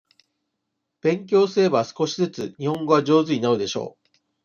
[1.01, 4.17] 勉強すれば、少しずつ日本語が上手になるでしょう。